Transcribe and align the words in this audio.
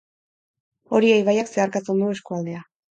Oria 1.01 1.21
ibaiak 1.25 1.55
zeharkatzen 1.55 2.05
du 2.05 2.13
eskualdea. 2.19 2.69